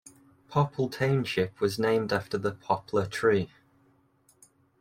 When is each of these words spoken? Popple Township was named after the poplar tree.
Popple 0.47 0.89
Township 0.89 1.61
was 1.61 1.77
named 1.77 2.11
after 2.11 2.35
the 2.39 2.51
poplar 2.53 3.05
tree. 3.05 3.51